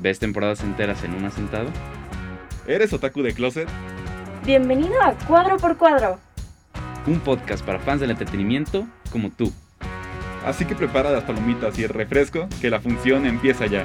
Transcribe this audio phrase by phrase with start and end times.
[0.00, 1.70] ¿Ves temporadas enteras en una sentada?
[2.66, 3.68] ¿Eres otaku de closet?
[4.46, 6.20] Bienvenido a Cuadro por Cuadro.
[7.06, 9.52] Un podcast para fans del entretenimiento como tú.
[10.44, 13.84] Así que prepara las palomitas y el refresco, que la función empieza ya.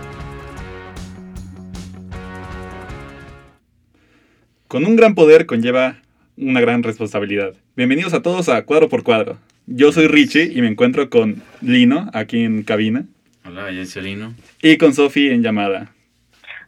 [4.67, 5.97] Con un gran poder conlleva
[6.37, 7.53] una gran responsabilidad.
[7.75, 9.37] Bienvenidos a todos a Cuadro por Cuadro.
[9.65, 13.05] Yo soy Richie y me encuentro con Lino aquí en cabina
[13.45, 14.33] Hola, yo soy Lino.
[14.61, 15.92] y con Sofi en llamada.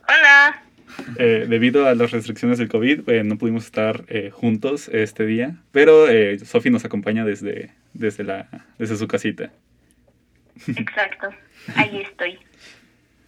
[0.08, 0.62] Hola.
[1.18, 5.58] Eh, debido a las restricciones del COVID, eh, no pudimos estar eh, juntos este día,
[5.72, 9.52] pero eh, Sofi nos acompaña desde, desde, la, desde su casita.
[10.68, 11.30] Exacto.
[11.76, 12.38] Ahí estoy.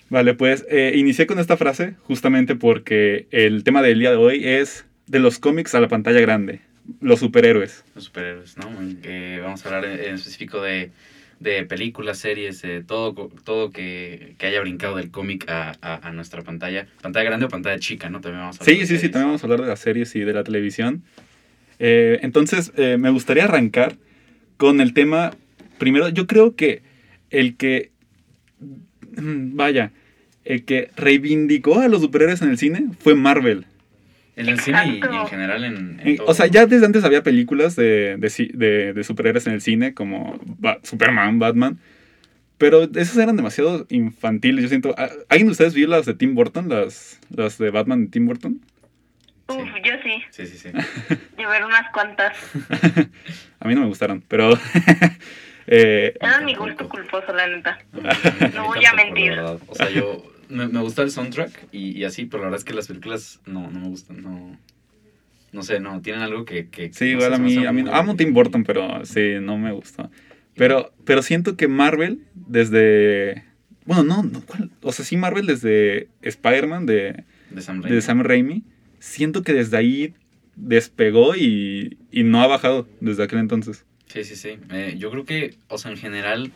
[0.09, 4.47] Vale, pues eh, inicié con esta frase justamente porque el tema del día de hoy
[4.47, 6.61] es de los cómics a la pantalla grande,
[7.01, 7.83] los superhéroes.
[7.95, 8.69] Los superhéroes, ¿no?
[9.03, 10.91] Eh, vamos a hablar en, en específico de,
[11.39, 16.11] de películas, series, eh, todo, todo que, que haya brincado del cómic a, a- a
[16.11, 16.87] nuestra pantalla.
[17.01, 18.21] Pantalla grande o pantalla chica, ¿no?
[18.21, 20.15] También vamos a hablar Sí, de sí, sí, también vamos a hablar de las series
[20.15, 21.03] y de la televisión.
[21.79, 23.95] Eh, entonces, eh, me gustaría arrancar
[24.57, 25.31] con el tema,
[25.77, 26.81] primero, yo creo que
[27.29, 27.91] el que,
[29.11, 29.91] vaya,
[30.43, 33.65] el que reivindicó a los superhéroes en el cine fue Marvel.
[34.37, 37.03] En el cine y, y en general en, en todo, o sea, ya desde antes
[37.03, 41.79] había películas de, de, de- de superhéroes en el cine, como Ba- Superman, Batman.
[42.59, 44.95] Pero esas eran demasiado infantiles, yo siento.
[44.97, 46.69] ¿a- ¿Alguien de ustedes vio las de Tim Burton?
[46.69, 48.61] Las, las de Batman de Tim Burton.
[49.49, 49.81] Uf, Sí.
[49.83, 50.23] yo sí.
[50.31, 50.69] Sí, sí, sí.
[51.37, 52.37] Llevar unas cuantas.
[53.59, 54.51] A mí no me gustaron, pero...
[55.67, 57.77] eh, Era mi gusto culposo, la neta.
[58.53, 59.33] No voy a mentir.
[59.39, 62.65] O sea, yo me, me gusta el soundtrack y, y así, pero la verdad es
[62.65, 64.57] que las películas no, no me gustan, no...
[65.53, 66.67] No sé, no, tienen algo que...
[66.67, 70.11] que sí, igual a mí, a mí amo Tim Burton, pero sí, no me gustó.
[70.55, 73.45] Pero, pero siento que Marvel, desde...
[73.85, 74.71] Bueno, no, no, ¿cuál?
[74.81, 77.23] O sea, sí, Marvel desde Spider-Man, de...
[77.49, 77.95] De Sam Raimi.
[77.95, 78.63] de Sam Raimi,
[78.99, 80.13] siento que desde ahí
[80.57, 83.85] despegó y, y no ha bajado desde aquel entonces.
[84.07, 84.57] Sí, sí, sí.
[84.71, 86.51] Eh, yo creo que, o sea, en general,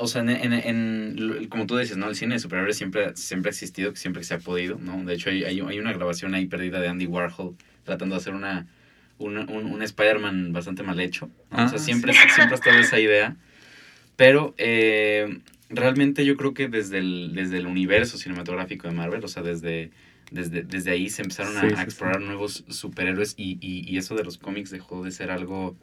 [0.00, 2.08] o sea, en, en, en- como tú dices, ¿no?
[2.08, 5.04] El cine de superhéroes siempre, siempre ha existido, siempre se ha podido, ¿no?
[5.04, 8.34] De hecho, hay, hay, hay una grabación ahí perdida de Andy Warhol tratando de hacer
[8.34, 8.66] una,
[9.18, 11.30] una- un, un Spider-Man bastante mal hecho.
[11.50, 11.64] ¿no?
[11.64, 13.36] o sea, Ah, siempre, siempre ha estado esa idea.
[14.16, 15.38] Pero eh,
[15.70, 19.90] realmente yo creo que desde el, desde el universo cinematográfico de Marvel, o sea, desde,
[20.30, 21.82] desde, desde ahí se empezaron a, Sí, a sí, sí.
[21.84, 25.76] explorar nuevos superhéroes y, y, y eso de los cómics dejó de ser algo,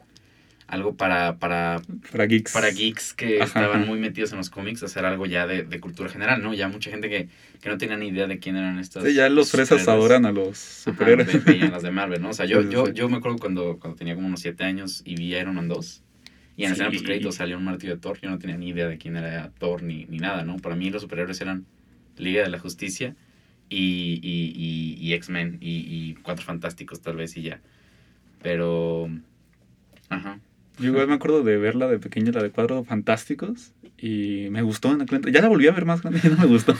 [0.68, 1.80] algo para, para,
[2.12, 2.52] Para geeks.
[2.52, 3.86] para geeks que Ajá, estaban ajá.
[3.90, 6.54] muy metidos en los cómics, hacer algo ya de, de cultura general, ¿no?
[6.54, 7.28] Ya mucha gente que,
[7.60, 10.32] que no tenía ni idea de quién eran estos Sí, ya los fresas adoran a
[10.32, 11.44] los Ajá, superhéroes.
[11.44, 12.30] veían las de Marvel, ¿no?
[12.30, 12.92] O sea, yo, Sí, yo, sí.
[12.94, 16.02] yo me acuerdo cuando, cuando tenía como unos 7 años y vi Iron Man 2.
[16.56, 18.18] Y en la escena créditos salió un martillo de Thor.
[18.20, 20.56] Yo no tenía ni idea de quién era Thor ni, ni nada, ¿no?
[20.56, 21.66] Para mí los superhéroes eran
[22.16, 23.14] Liga de la Justicia
[23.68, 25.70] y, y, y, y X-Men y,
[26.10, 27.60] y Cuatro Fantásticos tal vez y ya.
[28.42, 29.10] Pero...
[30.10, 30.40] Ajá.
[30.78, 34.92] Yo igual me acuerdo de verla de pequeño, la de Cuadros Fantásticos, y me gustó
[34.92, 35.34] en aquel entonces.
[35.34, 36.74] Ya la volví a ver más grande y no me gustó.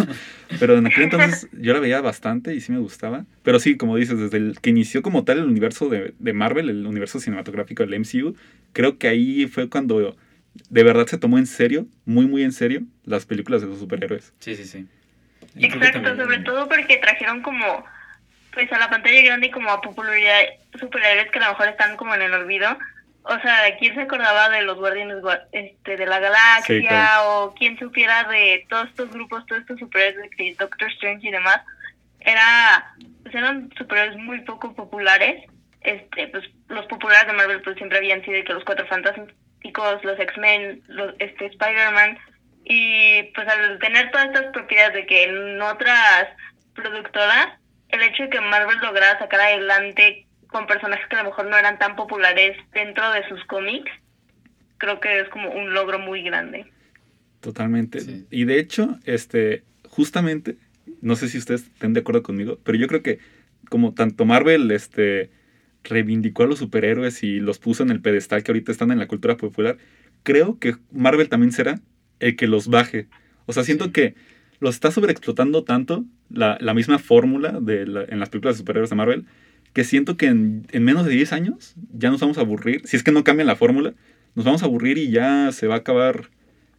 [0.61, 3.25] Pero en aquel entonces yo la veía bastante y sí me gustaba.
[3.43, 6.69] Pero sí, como dices, desde el que inició como tal el universo de, de Marvel,
[6.71, 8.37] el universo cinematográfico del MCU,
[8.73, 10.17] creo que ahí fue cuando
[10.71, 14.33] de verdad se tomó en serio, muy, muy en serio, las películas de los superhéroes.
[14.39, 14.87] Sí, sí, sí.
[15.57, 17.85] Y Exacto, sobre todo porque trajeron como,
[18.53, 20.41] pues a la pantalla grande y como a popularidad
[20.79, 22.79] superhéroes que a lo mejor están como en el olvido.
[23.31, 26.77] O sea, ¿quién se acordaba de los Guardianes gua- este, de la Galaxia?
[26.77, 27.45] Sí, claro.
[27.45, 31.61] O quién supiera de todos estos grupos, todos estos superhéroes de Doctor Strange y demás.
[32.21, 35.45] Era, pues eran superhéroes muy poco populares.
[35.83, 40.19] Este, pues los populares de Marvel pues siempre habían sido que los Cuatro Fantásticos, los
[40.19, 42.19] X-Men, los este Spider-Man.
[42.65, 46.29] Y pues al tener todas estas propiedades de que en otras
[46.75, 47.49] productoras,
[47.91, 51.57] el hecho de que Marvel lograra sacar adelante con personajes que a lo mejor no
[51.57, 53.91] eran tan populares dentro de sus cómics,
[54.79, 56.67] creo que es como un logro muy grande.
[57.41, 58.01] Totalmente.
[58.01, 58.27] Sí.
[58.31, 60.57] Y de hecho, este, justamente,
[61.03, 63.19] no sé si ustedes estén de acuerdo conmigo, pero yo creo que
[63.69, 65.31] como tanto Marvel, este,
[65.85, 69.07] reivindicó a los superhéroes y los puso en el pedestal que ahorita están en la
[69.07, 69.77] cultura popular,
[70.23, 71.81] creo que Marvel también será
[72.21, 73.07] el que los baje.
[73.47, 73.91] O sea, siento Sí.
[73.93, 74.15] que
[74.61, 78.91] los está sobreexplotando tanto la, la misma fórmula de la- en las películas de superhéroes
[78.91, 79.25] de Marvel
[79.73, 82.83] que siento que en, en menos de 10 años ya nos vamos a aburrir.
[82.87, 83.95] Si es que no cambian la fórmula,
[84.35, 86.31] nos vamos a aburrir y ya se va a acabar.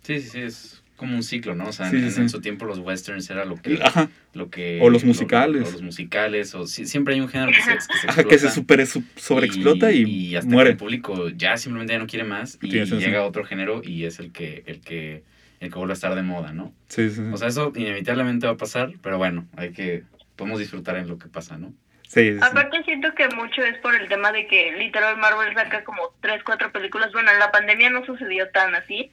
[0.03, 1.67] Sí, sí, sí, es como un ciclo, ¿no?
[1.69, 3.79] O sea, Sí, en, sí, en- su tiempo los westerns era lo que...
[3.81, 5.65] Ajá, Lo que O los lo- musicales.
[5.67, 8.37] O, los musicales, o sí, siempre hay un género que se, que se ajá, que
[8.37, 10.69] se super, su- sobreexplota y, hasta muere.
[10.69, 12.95] que el público ya simplemente ya no quiere más y sí.
[12.97, 15.23] llega otro género y es el que el que
[15.61, 16.73] el que vuelve a estar de moda, ¿no?
[16.87, 17.21] Sí, sí, sí.
[17.33, 20.03] O sea, eso inevitablemente va a pasar, pero bueno, hay que
[20.37, 21.73] podemos disfrutar en lo que pasa, ¿no?
[22.09, 22.39] Sí, sí, sí.
[22.41, 26.41] Aparte siento que mucho es por el tema de que literal Marvel saca como tres,
[26.43, 27.11] cuatro películas.
[27.13, 29.11] Bueno, en la pandemia no sucedió tan así,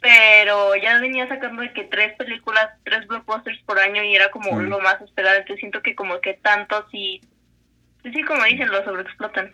[0.00, 4.60] pero ya venía sacando de que tres películas, tres blockbusters por año y era como
[4.60, 4.66] Sí.
[4.66, 5.38] lo más esperado.
[5.38, 7.20] Entonces siento que como que tanto sí,
[8.02, 9.52] pues sí como dicen, lo sobreexplotan.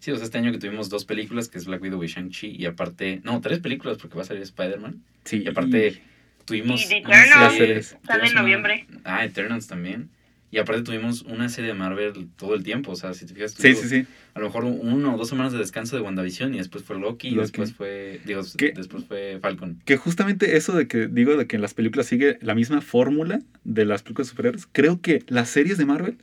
[0.00, 2.56] Sí, o sea, este año que tuvimos dos películas, que es Black Widow y Shang-Chi,
[2.58, 6.00] y aparte, no, tres películas porque va a salir Spider-Man, Sí, y aparte
[6.44, 8.86] tuvimos Y The Eternals, sale en tuvimos una- noviembre.
[9.04, 10.10] Ah, Eternals también.
[10.56, 13.52] Y aparte tuvimos una serie de Marvel todo el tiempo, o sea, si te fijas,
[13.52, 14.06] Sí, sí, sí.
[14.32, 17.28] a lo mejor uno o dos semanas de descanso de WandaVision y después fue Loki,
[17.28, 18.72] y después fue, digo, ¿Qué?
[18.74, 19.82] después fue Falcon.
[19.84, 23.40] Que justamente eso de que digo de que en las películas sigue la misma fórmula
[23.64, 26.16] de las películas superhéroes, creo que las series de Marvel,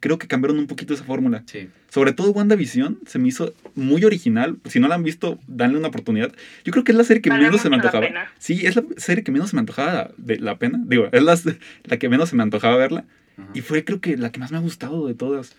[0.00, 1.42] creo que cambiaron un poquito esa fórmula.
[1.44, 1.68] Sí.
[1.90, 4.56] Sobre todo WandaVision se me hizo muy original.
[4.64, 6.32] Si no la han visto, danle una oportunidad.
[6.64, 8.06] Yo creo que es la serie que menos se me antojaba.
[8.06, 8.32] pena.
[8.38, 10.80] Sí, es la serie que menos se me antojaba de la pena.
[10.86, 11.36] Digo, es la,
[11.84, 13.04] la que menos se me antojaba verla.
[13.36, 13.50] Ajá.
[13.54, 15.54] Y fue creo que la que más me ha gustado de todas.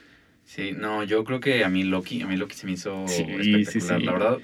[0.46, 3.22] Sí, no, yo creo que a mí Loki, a mí Loki se me hizo Sí,
[3.24, 3.66] espectacular.
[3.66, 4.04] sí, sí.
[4.06, 4.38] La verdad,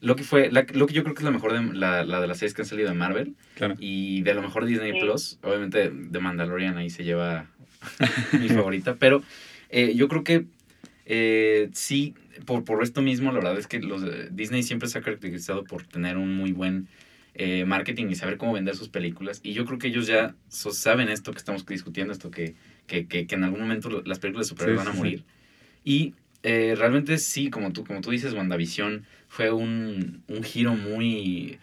[0.00, 2.38] Loki fue, la, Loki yo creo que es la mejor de la, la de las
[2.38, 3.34] series que han salido de Marvel.
[3.54, 3.74] Claro.
[3.78, 4.98] Y de lo mejor Disney Sí.
[5.00, 7.50] Plus, obviamente de Mandalorian ahí se lleva
[8.40, 9.22] mi favorita, pero
[9.68, 10.46] eh, yo creo que
[11.04, 12.14] eh, sí,
[12.46, 15.64] por, por esto mismo, la verdad es que los, eh, Disney siempre se ha caracterizado
[15.64, 16.88] por tener un muy buen
[17.34, 19.40] eh, marketing y saber cómo vender sus películas.
[19.42, 22.54] Y yo creo que ellos ya so- saben esto que estamos discutiendo, esto que,
[22.86, 25.24] que, que, que en algún momento las películas de superhéroes Sí, van a morir.
[25.84, 31.58] Y eh, realmente sí, como tú, como tú dices, WandaVision fue un, un giro muy,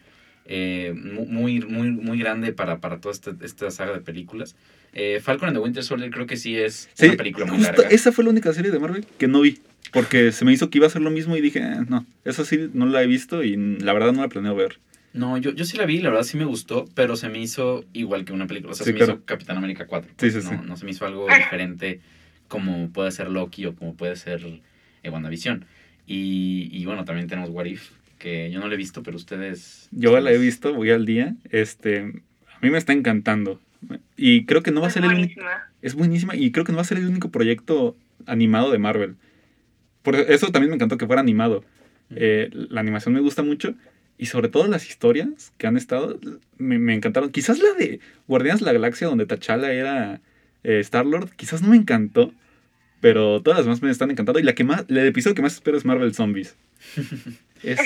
[0.45, 4.55] eh, mu- muy, muy, muy grande para, para toda esta, esta saga de películas.
[4.93, 7.89] Eh, Falcon and the Winter Soldier creo que sí es Sí, una película muy larga.
[7.89, 9.59] esa fue la única serie de Marvel que no vi.
[9.91, 12.45] Porque se me hizo que iba a ser lo mismo y dije, "Eh, no, esa
[12.45, 14.77] sí no la he visto y la verdad no la planeo ver.
[15.13, 17.83] No, yo, yo sí la vi, la verdad sí me gustó, pero se me hizo
[17.93, 18.71] igual que una película.
[18.73, 20.11] O sea, Sí, se me hizo Capitán América 4.
[20.17, 20.55] Sí, sí, no, sí.
[20.65, 22.01] no se me hizo algo diferente
[22.47, 24.41] como puede ser Loki o como puede ser
[25.03, 25.65] eh, WandaVision.
[26.07, 29.87] Y, y bueno, también tenemos What If, que yo no la he visto, pero ustedes...
[29.91, 31.35] Yo la he ustedes- visto, voy al día.
[31.51, 33.59] Este, a mí me está encantando.
[34.17, 35.21] Y creo que no va a ser el único.
[35.41, 35.71] buenísima.
[35.81, 37.95] Es buenísima y creo que no va a ser el único proyecto
[38.25, 39.15] animado de Marvel.
[40.01, 41.63] Por eso también me encantó que fuera animado.
[42.09, 43.75] Eh, la animación me gusta mucho
[44.19, 46.19] y sobre todo las historias que han estado
[46.57, 47.31] me, me encantaron.
[47.31, 50.19] Quizás la de Guardianes de la Galaxia donde T'Challa era
[50.63, 52.31] eh, Star-Lord, quizás no me encantó,
[53.01, 55.53] pero todas las demás me están encantando y la que más el episodio que más
[55.53, 56.55] espero es Marvel Zombies.
[57.63, 57.79] Es-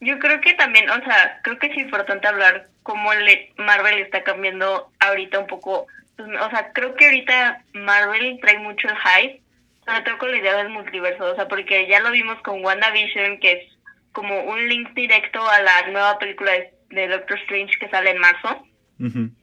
[0.00, 4.22] Yo creo que también, o sea, creo que es importante hablar cómo le, Marvel está
[4.22, 5.86] cambiando ahorita un poco.
[6.16, 9.40] pues, o sea, creo que ahorita Marvel trae mucho el hype,
[9.84, 13.40] sobre todo con la idea del multiverso, o sea, porque ya lo vimos con WandaVision,
[13.40, 13.77] que es
[14.18, 18.18] como un link directo a la nueva película de, de Doctor Strange que sale en
[18.18, 18.66] marzo.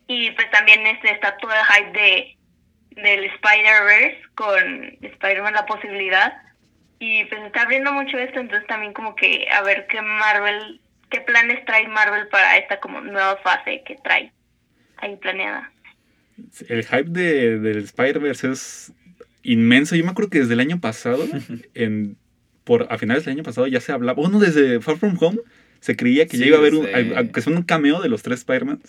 [0.07, 2.37] Y pues también este, está todo el hype de
[3.01, 6.33] del Spider-Verse con Spider-Man la posibilidad.
[6.99, 11.21] Y pues está abriendo mucho esto, entonces también como que a ver qué Marvel, qué
[11.21, 14.33] planes trae Marvel para esta como nueva fase que trae
[14.97, 15.71] ahí planeada.
[16.67, 18.93] El hype de, del Spider-Verse es
[19.41, 19.95] inmenso.
[19.95, 21.23] Yo me acuerdo que desde el año pasado,
[21.75, 22.17] en,
[22.65, 25.39] por, a finales del año pasado ya se hablaba, bueno, desde Far From Home,
[25.79, 28.21] se creía que ya Sí, iba a haber un, aunque sea un cameo de los
[28.23, 28.79] tres Spider-Man.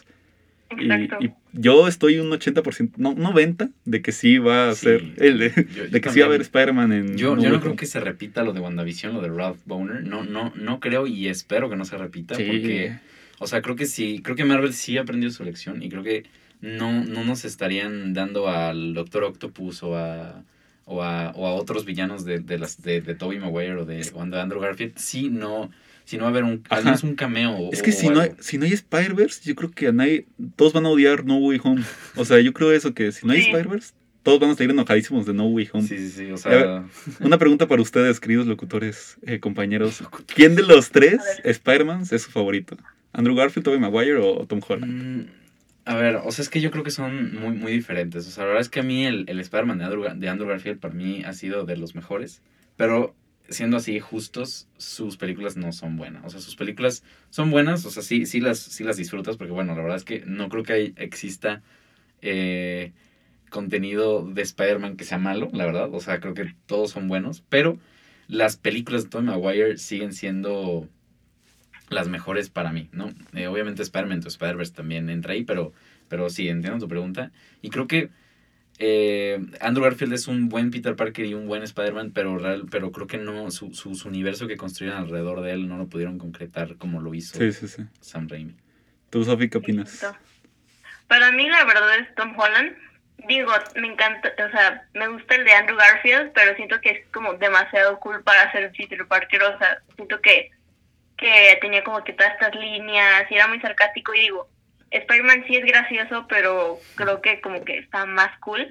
[0.78, 1.24] Y, Exacto.
[1.24, 5.38] y yo estoy un 80%, no, 90% de que sí va a Sí, ser, el,
[5.38, 6.40] de, yo- yo de que sí va a haber.
[6.40, 9.28] Spider-Man en Yo, No yo no creo que se repita lo de WandaVision, lo de
[9.28, 10.02] Ralph Boner.
[10.02, 12.44] No, no, no creo y espero que no se repita Sí.
[12.48, 12.98] porque,
[13.38, 16.02] o sea, creo que sí, creo que Marvel sí ha aprendido su lección y creo
[16.02, 16.24] que
[16.60, 20.42] no, no nos estarían dando al Doctor Octopus o a,
[20.88, 24.08] o a, o a otros villanos de, de las de, de Tobey Maguire o de,
[24.14, 25.70] o de Andrew Garfield si no,
[26.04, 27.70] si no va a haber un, al menos un cameo.
[27.72, 30.26] Es que o si no, hay, si no hay Spider-Verse, yo creo que a nadie,
[30.54, 31.82] todos van a odiar No Way Home.
[32.14, 33.46] O sea, yo creo eso, que si no hay Sí.
[33.48, 35.86] Spider-Verse, todos van a estar enojadísimos de No Way Home.
[35.86, 36.84] Sí, sí, sí, o sea,
[37.20, 40.02] Una pregunta para ustedes, queridos locutores, eh, compañeros.
[40.34, 41.20] ¿Quién de los tres.
[41.44, 42.76] Spider-Man es su favorito?
[43.12, 44.92] ¿Andrew Garfield, Tobey Maguire o Tom Holland?
[44.92, 45.26] Mm,
[45.86, 48.26] A ver, o sea, es que yo creo que son muy, muy diferentes.
[48.26, 50.48] O sea, la verdad es que a mí el, el Spider-Man de Andrew, de Andrew
[50.48, 52.42] Garfield para mí ha sido de los mejores.
[52.76, 53.14] Pero
[53.48, 56.24] siendo así justos, sus películas no son buenas.
[56.24, 59.52] O sea, sus películas son buenas, o sea, sí, sí, las, sí las disfrutas, porque
[59.52, 61.62] bueno, la verdad es que no creo que exista
[62.20, 62.92] eh,
[63.50, 65.88] contenido de Spider-Man que sea malo, la verdad.
[65.94, 67.78] O sea, creo que todos son buenos, pero
[68.26, 70.88] las películas de Tobey Maguire siguen siendo
[71.88, 73.12] las mejores para mí, ¿no?
[73.34, 75.72] Eh, obviamente Spider-Man o Spider-Verse también entra ahí, pero,
[76.08, 77.30] pero sí, entiendo tu pregunta.
[77.62, 78.10] Y creo que
[78.78, 82.92] eh, Andrew Garfield es un buen Peter Parker y un buen Spider-Man, pero, real- pero
[82.92, 86.18] creo que no, su, su, su universo que construyeron alrededor de él no lo pudieron
[86.18, 87.84] concretar como lo hizo Sí, sí, sí.
[88.00, 88.54] Sam Raimi.
[89.10, 89.94] ¿Tú, Sofi, qué opinas?
[89.94, 90.20] Exacto.
[91.08, 92.76] Para mí la verdad es Tom Holland.
[93.28, 97.06] Digo, me encanta, o sea, me gusta el de Andrew Garfield, pero siento que es
[97.12, 99.42] como demasiado cool para ser Peter Parker.
[99.42, 100.50] O sea, siento que,
[101.16, 104.14] que tenía como que todas estas líneas y era muy sarcástico.
[104.14, 104.48] Y digo,
[104.90, 108.70] Spider-Man sí es gracioso, pero creo que como que está más cool.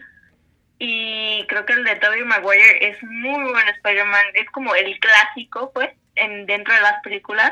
[0.77, 4.25] Y creo que el de Tobey Maguire es muy buen Spider-Man.
[4.33, 7.51] Es como el clásico, pues, en, dentro de las películas.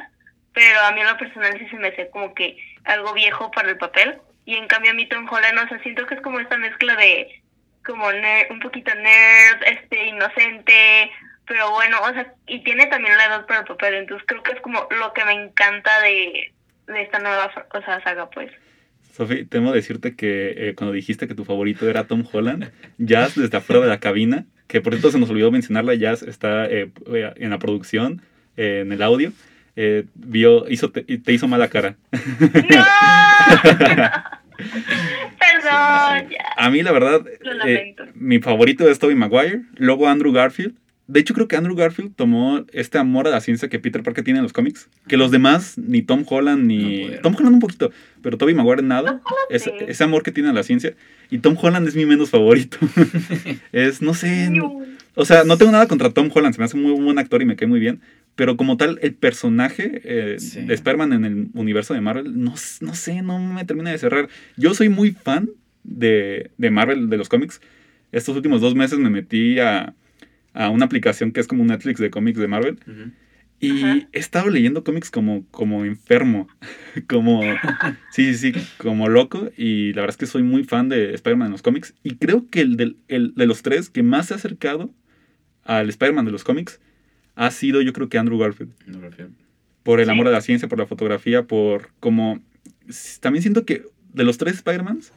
[0.53, 3.69] Pero a mí en lo personal sí se me hace como que algo viejo para
[3.69, 4.17] el papel.
[4.45, 6.95] Y en cambio a mí Tom Holland, o sea, siento que es como esta mezcla
[6.95, 7.41] de
[7.85, 11.11] como ner- un poquito nerd, este, inocente,
[11.47, 14.53] pero bueno, o sea, y tiene también la edad para el papel, entonces creo que
[14.53, 16.53] es como lo que me encanta de,
[16.87, 18.51] de esta nueva o sea, saga, pues.
[19.13, 23.57] Sofi, temo decirte que eh, cuando dijiste que tu favorito era Tom Holland, Jazz desde
[23.57, 27.49] afuera de la cabina, que por cierto se nos olvidó mencionarla, Jazz está eh, en
[27.51, 28.23] la producción,
[28.57, 29.31] eh, en el audio,
[29.75, 31.95] eh, vio, hizo, te, te hizo mala cara.
[32.11, 32.19] ¡No!
[35.39, 36.45] Perdón, ya.
[36.57, 37.25] A mí, la verdad,
[37.65, 40.75] eh, mi favorito es Tobey Maguire, luego Andrew Garfield.
[41.13, 44.23] De hecho, creo que Andrew Garfield tomó este amor a la ciencia que Peter Parker
[44.23, 44.89] tiene en los cómics.
[45.07, 47.07] Que los demás, ni Tom Holland, ni...
[47.21, 47.91] Tom Holland un poquito,
[48.21, 49.21] pero Tobey Maguire nada.
[49.49, 49.85] Ese, sí.
[49.87, 50.95] ese amor que tiene a la ciencia.
[51.29, 52.77] Y Tom Holland es mi menos favorito.
[53.71, 54.49] es, no sé...
[54.49, 54.81] no-
[55.15, 57.45] o sea, no tengo nada contra Tom Holland, se me hace muy buen actor y
[57.45, 58.01] me cae muy bien.
[58.33, 60.61] Pero como tal, el personaje eh, Sí.
[60.61, 64.27] de Spider-Man en el universo de Marvel, no, no sé, no me termina de cerrar.
[64.57, 65.51] Yo soy muy fan
[65.83, 67.61] de, de Marvel, de los cómics.
[68.11, 69.93] Estos últimos dos meses me metí a,
[70.53, 72.79] a una aplicación que es como un Netflix de cómics de Marvel.
[73.59, 74.07] Y Ajá.
[74.11, 76.49] he estado leyendo cómics como, como enfermo,
[77.07, 77.41] como,
[78.11, 79.49] sí, sí, sí, como loco.
[79.57, 81.93] Y la verdad es que soy muy fan de Spider-Man en los cómics.
[82.03, 84.93] Y creo que el, del- el de los tres que más se ha acercado
[85.63, 86.81] al Spider-Man de los cómics
[87.35, 88.73] ha sido yo creo que Andrew Garfield.
[88.85, 89.31] No prefiero.
[89.83, 90.11] Por el Sí.
[90.11, 92.41] amor a la ciencia, por la fotografía, por como...
[93.21, 95.13] También siento que de los tres Spider-Mans,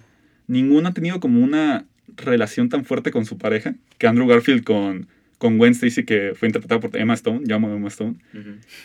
[0.46, 1.84] ninguno ha tenido como una
[2.16, 6.48] relación tan fuerte con su pareja que Andrew Garfield con, con Gwen Stacy, que fue
[6.48, 8.16] interpretada por Emma Stone, llamo a Emma Stone.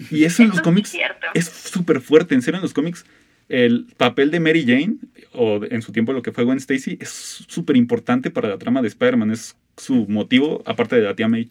[0.10, 1.28] Y eso en los Eso cómics es cierto.
[1.34, 2.36] es súper fuerte.
[2.36, 3.06] En serio, en los cómics,
[3.50, 4.96] el papel de Mary Jane,
[5.34, 7.10] o en su tiempo lo que fue Gwen Stacy, es
[7.48, 9.32] súper importante para la trama de Spider-Man.
[9.32, 11.50] Es su motivo, aparte de la tía May.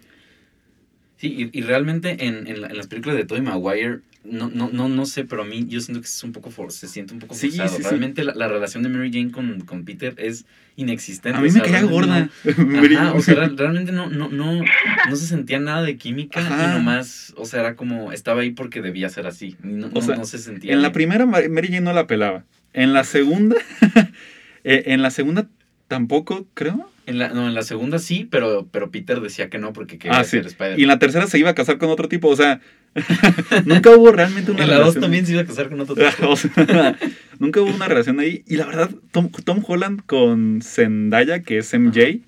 [1.21, 4.71] Sí, y, y realmente en, en, la- en las películas de Tobey Maguire, no, no,
[4.73, 7.13] no, no sé, pero a mí yo siento que es un poco for- se siente
[7.13, 7.69] un poco Sí, forzado.
[7.77, 7.83] sí, sí.
[7.89, 10.47] realmente La, la relación de Mary Jane con, con Peter es
[10.77, 11.37] inexistente.
[11.39, 12.31] A mí me caía gorda.
[12.45, 16.41] no- Ajá, o sea, real- realmente no, no, no, no se sentía nada de química
[16.41, 16.71] Ajá.
[16.73, 19.57] y nomás, o sea, era como, estaba ahí porque debía ser así.
[19.63, 20.73] No, O no- sea, no se sentía.
[20.73, 22.45] En la primera, Ma- Mary Jane no la pelaba.
[22.73, 23.57] En la segunda,
[24.65, 25.49] eh, en la segunda
[25.89, 26.91] tampoco, creo.
[27.11, 30.19] En la, no, en la segunda sí, pero, pero Peter decía que no porque quería
[30.19, 30.31] Ah, sí.
[30.37, 30.79] ser Spider-Man.
[30.79, 32.29] Y en la tercera se iba a casar con otro tipo.
[32.29, 32.61] O sea,
[33.65, 35.03] nunca hubo realmente una En la dos relación.
[35.03, 36.29] también se iba a casar con otro tipo.
[36.29, 36.97] O sea,
[37.39, 38.43] nunca hubo una relación ahí.
[38.47, 42.21] Y la verdad, Tom, Tom Holland con Zendaya, que es MJ,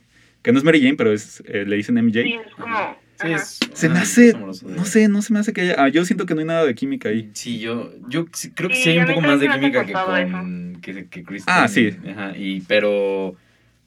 [0.43, 2.23] que no es Mary Jane, pero es, eh, le dicen MJ.
[2.23, 3.03] Sí, es como...
[3.21, 3.37] Sí, ajá.
[3.37, 6.05] es- Se me ajá, hace, no sé, no se me hace que haya, ah, yo
[6.05, 7.31] siento que no hay nada de química ahí.
[7.35, 10.79] Sí, yo, yo creo que Sí, sí hay un poco más de química que con
[10.83, 11.55] que, que Kristen.
[11.57, 11.91] Ah, sí.
[12.11, 13.37] Ajá, y, pero,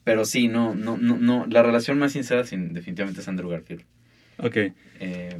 [0.06, 3.82] pero sí, no, no, no, no, la relación más sincera sin, definitivamente es Andrew Garfield.
[4.38, 4.56] Ok.
[4.56, 4.72] Eh,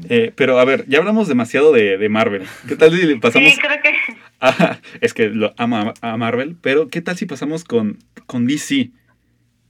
[0.08, 2.42] Eh, pero a ver, ya hablamos demasiado de, de Marvel.
[2.66, 3.94] ¿Qué tal si le pasamos Sí, creo que...
[4.40, 8.90] a, es que lo amo a, Marvel, pero ¿qué tal si pasamos con, con DC?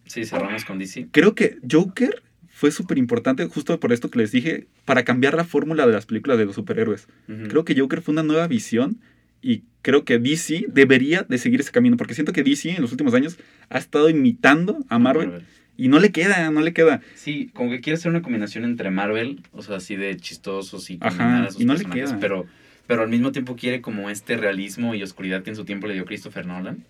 [0.06, 1.08] sí, cerramos con DC.
[1.10, 5.44] Creo que Joker fue súper importante, justo por esto que les dije, para cambiar la
[5.44, 7.06] fórmula de las películas de los superhéroes.
[7.26, 8.98] Creo que Joker fue una nueva visión
[9.46, 12.90] y creo que DC debería de seguir ese camino, porque siento que DC en los
[12.90, 13.38] últimos años
[13.70, 15.44] ha estado imitando a Marvel
[15.76, 17.00] y no le queda, no le queda.
[17.14, 20.98] Sí, como que quiere hacer una combinación entre Marvel, o sea, así de chistosos y
[21.00, 22.18] Ajá, y no le queda.
[22.18, 22.46] pero
[22.88, 25.94] pero al mismo tiempo quiere como este realismo y oscuridad que en su tiempo le
[25.94, 26.84] dio Christopher Nolan.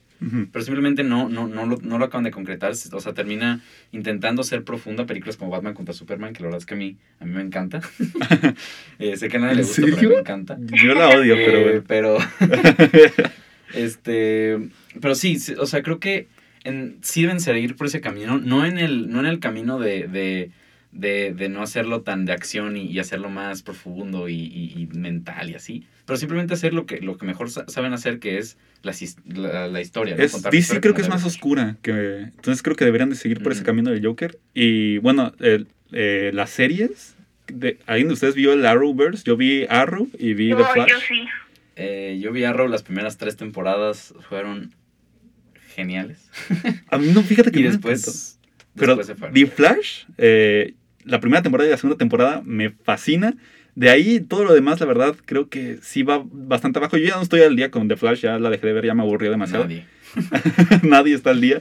[0.50, 2.72] Pero simplemente no, no, no, lo, no lo acaban de concretar.
[2.92, 3.60] O sea, termina
[3.92, 5.04] intentando ser profunda.
[5.06, 7.42] Películas como Batman contra Superman, que la verdad es que a mí, a mí me
[7.42, 7.80] encanta.
[8.98, 10.58] Eh, sé que a nadie le ¿En gusta, pero a mí me encanta.
[10.72, 11.84] Yo la odio, pero Eh, bueno.
[11.86, 12.18] pero,
[13.74, 14.58] este,
[15.00, 16.28] pero sí, sí, o sea, creo que
[16.64, 18.38] en, sí deben seguir por ese camino.
[18.38, 20.50] No en el, no en el camino de, de,
[20.92, 24.86] de, de no hacerlo tan de acción y, y hacerlo más profundo y, y- y
[24.98, 25.86] mental y así.
[26.06, 28.92] Pero simplemente hacer lo que, lo que mejor sa- saben hacer, que es la,
[29.26, 30.14] la, la historia.
[30.16, 30.22] ¿no?
[30.22, 31.28] Es, Contar DC historia creo que es más ser.
[31.28, 31.76] oscura.
[31.82, 33.66] Que, entonces creo que deberían de seguir por ese Ujú.
[33.66, 34.38] camino del Joker.
[34.54, 37.14] Y bueno, el- eh, las series.
[37.48, 39.22] De, ¿Alguien de ustedes vio el Arrowverse?
[39.24, 40.88] Yo vi Arrow y vi Yo, The Flash.
[40.90, 41.24] yo sí.
[41.76, 44.72] Eh, yo vi Arrow las primeras tres temporadas, fueron
[45.74, 46.30] geniales.
[46.90, 48.38] A mí no, fíjate que Y no después,
[48.74, 49.34] Pero después fueron.
[49.34, 53.34] The Flash, eh, la primera temporada y la segunda temporada me fascina.
[53.76, 56.96] De ahí todo lo demás, la verdad, creo que sí va bastante abajo.
[56.96, 58.94] Yo ya no estoy al día con The Flash, ya la dejé de ver, ya
[58.94, 59.64] me aburrió demasiado.
[59.64, 59.86] Nadie.
[60.82, 61.60] Nadie está al día.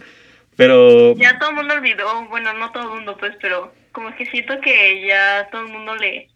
[0.56, 4.26] Pero Ya todo el mundo olvidó, bueno, no todo el mundo, pues, pero como que
[4.28, 6.30] siento que ya todo el mundo le,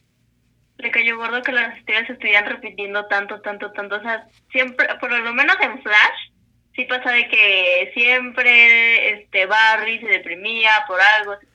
[0.80, 3.96] le cayó gordo que las historias se estuvieran repitiendo tanto, tanto, tanto.
[3.96, 6.32] O sea, siempre, por lo menos en Flash,
[6.76, 11.46] sí pasa de que siempre este Barry se deprimía por algo, se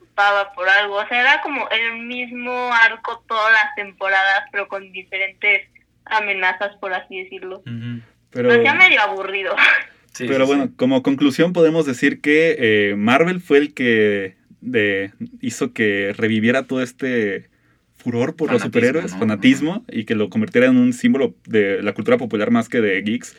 [0.54, 0.96] por algo.
[0.96, 5.62] O sea, era como el mismo arco todas las temporadas, pero con diferentes
[6.04, 7.62] amenazas, por así decirlo.
[8.30, 9.54] pero, Lo hacía medio aburrido.
[10.12, 10.72] Sí, pero sí, bueno, sí.
[10.76, 16.82] como conclusión podemos decir que eh, Marvel fue el que de, hizo que reviviera todo
[16.82, 17.48] este
[17.96, 19.18] furor por los superhéroes, ¿no?
[19.18, 23.00] fanatismo, y que lo convirtiera en un símbolo de la cultura popular más que de
[23.02, 23.36] geeks.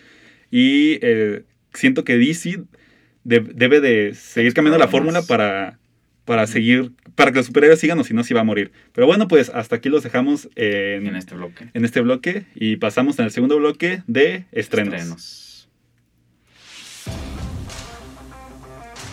[0.52, 2.64] Y eh, siento que DC
[3.24, 5.80] de- debe de seguir cambiando la fórmula para,
[6.26, 8.72] para seguir, para que los superhéroes sigan o si no, si va a morir.
[8.92, 11.70] Pero bueno, pues hasta aquí los dejamos en, en este bloque.
[11.74, 14.94] en este bloque y pasamos en el segundo bloque de estrenos.
[14.96, 15.70] Estrenos.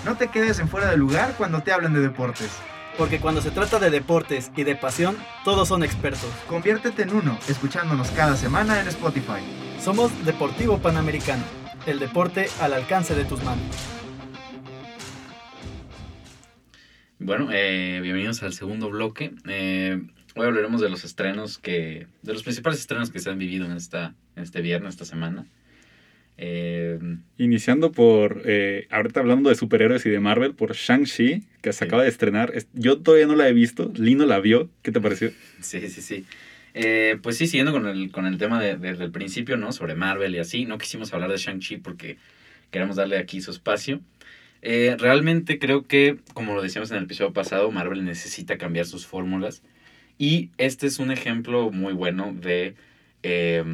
[0.04, 2.50] No te quedes en fuera de lugar cuando te hablen de deportes.
[2.99, 6.28] Porque cuando se trata de deportes y de pasión, todos son expertos.
[6.49, 9.40] Conviértete en uno escuchándonos cada semana en Spotify.
[9.81, 11.45] Somos Deportivo Panamericano,
[11.87, 14.01] el deporte al alcance de tus manos.
[17.23, 19.33] Bueno, eh, bienvenidos al segundo bloque.
[19.49, 20.00] Eh,
[20.35, 22.07] hoy hablaremos de los estrenos que.
[22.23, 24.14] de los principales estrenos que se han vivido en esta.
[24.37, 25.47] en este viernes, esta semana.
[26.38, 26.99] Eh,
[27.38, 31.85] Iniciando por, eh, ahorita hablando de superhéroes y de Marvel, por Shang-Chi, que se Sí.
[31.85, 32.50] acaba de estrenar.
[32.55, 34.71] Es- Yo todavía no la he visto, Lino la vio.
[34.82, 35.30] ¿Qué te pareció?
[35.61, 36.25] Sí, sí, sí.
[36.75, 39.73] Eh, pues sí, siguiendo con el, con el tema de- desde el principio, ¿no?
[39.73, 40.65] Sobre Marvel y así.
[40.65, 42.17] No quisimos hablar de Shang-Chi porque
[42.71, 44.00] queremos darle aquí su espacio.
[44.62, 49.06] Eh, realmente creo que, como lo decíamos en el episodio pasado, Marvel necesita cambiar sus
[49.06, 49.62] fórmulas.
[50.18, 52.76] Y este es un ejemplo muy bueno de,
[53.22, 53.64] eh,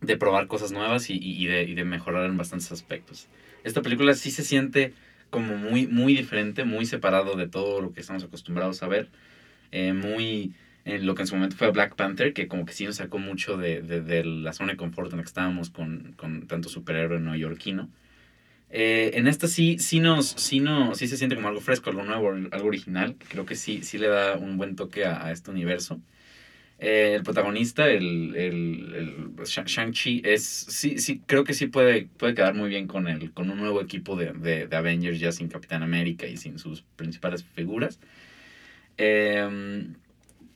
[0.00, 3.28] de probar cosas nuevas y, y- de, y de mejorar en bastantes aspectos.
[3.64, 4.92] Esta película sí se siente
[5.30, 9.08] como muy, muy diferente, muy separado de todo lo que estamos acostumbrados a ver.
[9.72, 12.84] Eh, muy en lo que en su momento fue Black Panther, que como que sí
[12.86, 16.14] nos sacó mucho de, de- de la zona de confort en la que estábamos con,
[16.16, 17.90] con tanto superhéroe neoyorquino.
[18.70, 22.04] Eh, en esta sí, sí, nos, sí, no, sí se siente como algo fresco, algo
[22.04, 23.16] nuevo, algo original.
[23.28, 26.00] Creo que sí, sí le da un buen toque a, este universo.
[26.78, 32.08] Eh, el protagonista, el, el, el Sha- Shang-Chi, es, sí, sí, creo que sí puede,
[32.18, 35.32] puede quedar muy bien con, el, con un nuevo equipo de, de, de Avengers, ya
[35.32, 38.00] sin Capitán América y sin sus principales figuras.
[38.98, 39.86] Eh,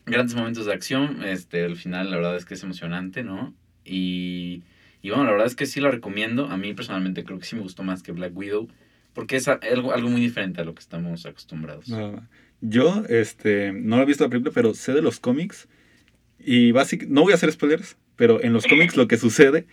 [0.05, 3.53] grandes momentos de acción, este, el final la verdad es que es emocionante, ¿no?
[3.85, 4.63] Y,
[5.01, 6.45] y bueno, la verdad es que sí la recomiendo.
[6.47, 8.67] A mí personalmente creo que sí me gustó más que Black Widow,
[9.13, 11.91] porque es algo, algo muy diferente a lo que estamos acostumbrados.
[11.91, 12.21] Ah,
[12.61, 15.67] Yo este, no he visto la película, pero sé de los cómics.
[16.39, 19.65] Y básicamente, no voy a hacer spoilers, pero en los cómics lo que sucede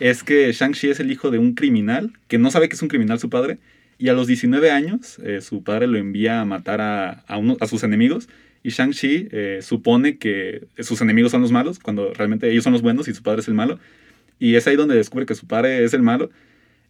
[0.00, 2.88] es que Shang-Chi es el hijo de un criminal, que no sabe que es un
[2.88, 3.58] criminal su padre,
[3.98, 7.56] y a los 19 años eh, su padre lo envía a matar a, a, uno-
[7.60, 8.28] a sus enemigos,
[8.62, 12.82] y Shang-Chi eh, supone que sus enemigos son los malos, cuando realmente ellos son los
[12.82, 13.78] buenos y su padre es el malo,
[14.38, 16.30] y es ahí donde descubre que su padre es el malo,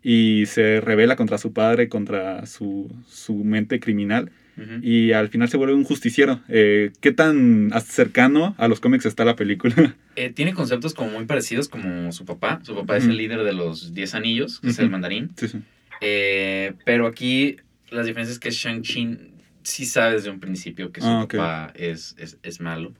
[0.02, 4.30] y se revela contra su padre, contra su, su mente criminal,
[4.80, 6.40] y al final se vuelve un justiciero.
[6.48, 9.74] Eh, ¿Qué tan cercano a los cómics está la película?
[10.18, 12.60] Eh, tiene conceptos como muy parecidos como su papá.
[12.62, 15.28] Su papá es el líder de los 10 anillos, que es el mandarín.
[15.36, 15.58] sí, sí.
[16.00, 17.56] Eh, pero aquí
[17.90, 19.18] las diferencias es que Shang-Chi
[19.62, 22.94] sí sabe desde un principio que su Ah, papá es, es, es malo.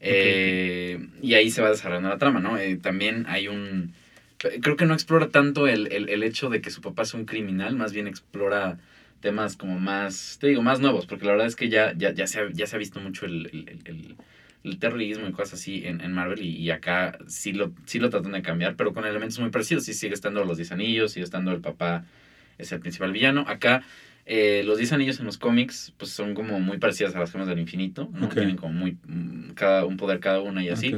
[0.00, 2.58] Eh, Y ahí se va desarrollando la trama, ¿no?
[2.58, 3.94] Eh, también hay un...
[4.38, 7.24] Creo que no explora tanto el, el, el hecho de que su papá es un
[7.24, 8.78] criminal, más bien explora
[9.20, 12.26] temas como más, te digo, más nuevos, porque la verdad es que ya, ya, ya,
[12.26, 14.16] se, ha, ya se ha visto mucho el,
[14.62, 18.10] el, terrorismo y cosas así en, en Marvel y, y acá sí lo, sí lo
[18.10, 19.84] tratan de cambiar, pero con elementos muy parecidos.
[19.84, 22.04] Sí sigue estando los 10 anillos, sigue estando el papá,
[22.58, 23.44] es el principal villano.
[23.48, 23.84] Acá
[24.26, 27.46] eh, los 10 anillos en los cómics pues son como muy parecidas a las gemas
[27.48, 28.28] del infinito, ¿no?
[28.38, 30.90] Tienen como muy, mm, cada, un poder cada una y así.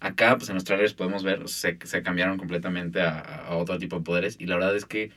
[0.00, 3.96] Acá, pues en los trailers podemos ver, se, se cambiaron completamente a, a otro tipo
[3.96, 4.36] de poderes.
[4.38, 5.10] Y la verdad es que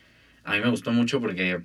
[0.44, 1.60] a mí me gustó mucho porque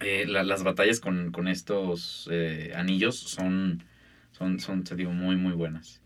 [0.00, 3.84] eh, la- las batallas con, con estos eh, anillos son,
[4.32, 6.00] son, son, te digo, muy, muy buenas.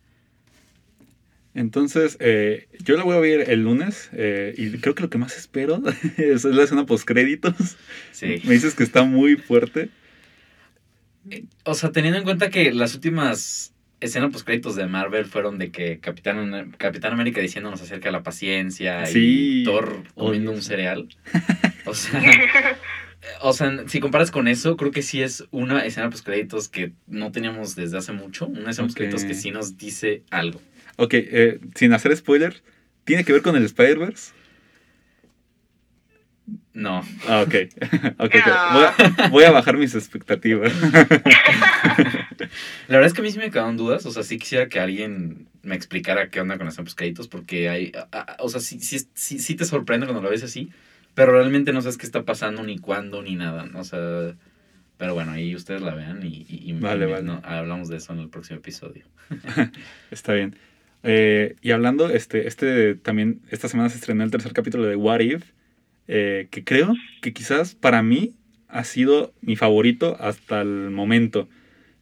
[1.59, 5.18] Entonces, eh, yo la voy a ver el lunes eh, y creo que lo que
[5.18, 5.83] más espero
[6.16, 7.77] es la escena postcréditos.
[8.12, 8.40] Sí.
[8.44, 9.90] Me dices que está muy fuerte.
[11.64, 15.73] O sea, teniendo en cuenta que las últimas escenas post créditos de Marvel fueron de
[15.73, 21.09] que Capitán, Capitán América diciéndonos acerca de la paciencia Sí, y Thor comiendo un cereal.
[21.87, 22.23] O sea,
[23.42, 26.92] o sea, si comparas con eso, creo que sí es una escena post créditos que
[27.09, 28.47] no teníamos desde hace mucho.
[28.47, 29.29] Una escena post créditos Ok.
[29.29, 30.62] que sí nos dice algo.
[31.01, 32.61] Ok, eh, sin hacer spoiler,
[33.05, 34.33] ¿tiene que ver con el Spider-Verse?
[36.73, 37.03] No.
[37.29, 37.55] Ah, ok.
[38.19, 38.47] ok, ok.
[38.47, 38.73] No.
[38.73, 40.73] Voy, a, voy a bajar mis expectativas.
[42.89, 44.07] La verdad es que a mí sí me quedaron dudas.
[44.07, 47.29] O sea, sí quisiera que alguien me explicara qué onda con post créditos.
[47.29, 47.93] Porque hay.
[48.13, 50.71] a- a- o sea, sí, sí, sí, sí te sorprende cuando lo ves así.
[51.15, 53.67] Pero realmente no sabes qué está pasando, ni cuándo, ni nada.
[53.67, 53.81] ¿no?
[53.81, 54.35] O sea.
[54.97, 57.23] Pero bueno, ahí ustedes la vean y, y- y- Vale, y vale.
[57.25, 59.05] no, hablamos de eso en el próximo episodio.
[60.11, 60.57] Está bien.
[61.03, 65.21] Eh, y hablando, este, este también, esta semana se estrenó el tercer capítulo de What
[65.21, 65.45] If,
[66.09, 68.35] eh, que creo que quizás para mí
[68.69, 71.49] ha sido mi favorito hasta el momento.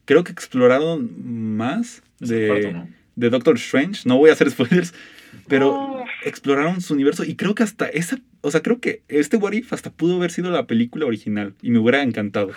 [0.04, 2.88] Creo que exploraron más de, cuarto, ¿no?
[3.16, 4.02] de Doctor Strange.
[4.08, 4.94] No voy a hacer spoilers,
[5.48, 6.08] pero Uf.
[6.24, 9.72] exploraron su universo y creo que hasta esa, o sea, creo que este What If
[9.72, 12.50] hasta pudo haber sido la película original y me hubiera encantado.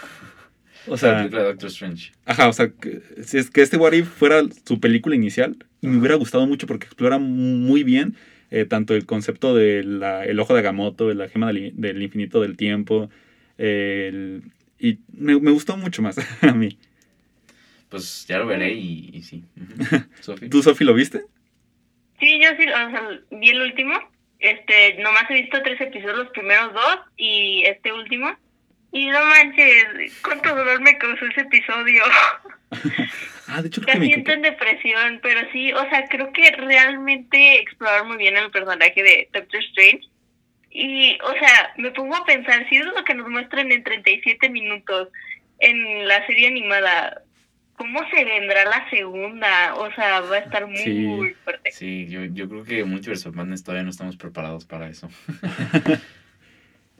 [0.89, 2.11] O la sea, película de Doctor Strange.
[2.25, 5.87] Ajá, o sea, que, si es que este What If fuera su película inicial, y
[5.87, 8.15] me hubiera gustado mucho porque explora muy bien
[8.51, 10.01] eh, tanto el concepto del
[10.39, 13.09] ojo de Agamotto, de la gema del, in- del infinito del tiempo,
[13.57, 14.41] el-
[14.79, 16.77] y me, me gustó mucho más a mí.
[17.89, 19.43] Pues ya lo veré y, y sí.
[20.21, 20.49] Sofi.
[20.49, 21.21] ¿Tú, Sofi, lo viste?
[22.19, 23.93] Sí, yo sí, o sea, vi el último.
[24.39, 28.29] Este, nomás he visto tres episodios, los primeros dos y este último.
[28.91, 32.03] Y no manches, cuánto dolor me causó ese episodio.
[33.51, 34.13] Ah, de hecho creo que me...
[34.13, 39.01] entro en depresión, pero sí, o sea, creo que realmente explorar muy bien el personaje
[39.01, 40.01] de Doctor Strange.
[40.69, 44.49] Y, o sea, me pongo a pensar, si es lo que nos muestran en 37
[44.51, 45.07] minutos
[45.57, 47.23] en la serie animada,
[47.75, 49.73] ¿cómo se vendrá la segunda?
[49.73, 51.33] O sea, va a estar muy Sí.
[51.43, 51.71] fuerte.
[51.71, 55.09] Sí, yo, yo creo que Multiverse of Madness todavía no estamos preparados para eso.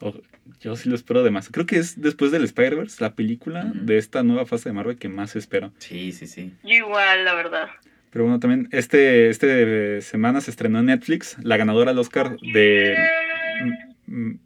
[0.01, 0.13] oh,
[0.59, 1.49] yo sí lo espero de más.
[1.49, 5.09] Creo que es después del Spider-Verse, la película de esta nueva fase de Marvel que
[5.09, 5.71] más espero.
[5.79, 6.53] Sí, sí, sí.
[6.63, 7.67] Yo igual, la verdad.
[8.11, 12.95] Pero bueno, también este, este semana se estrenó en Netflix la ganadora al Oscar de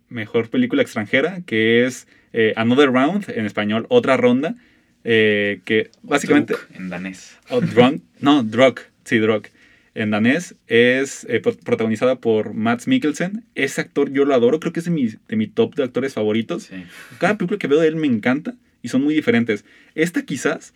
[0.09, 4.55] mejor película extranjera, que es eh, Another Round, en español, otra ronda,
[5.03, 7.37] eh, que básicamente, Druk en danés.
[7.49, 9.47] o Drunk, no, Druk, sí, Druk,
[9.95, 13.43] en danés, es eh, pro- protagonizada por Mads Mikkelsen.
[13.55, 16.13] Ese actor yo lo adoro, creo que es de mi, de mi top de actores
[16.13, 16.63] favoritos.
[16.63, 16.83] Sí.
[17.19, 19.65] Cada película que veo de él me encanta y son muy diferentes.
[19.95, 20.73] Esta quizás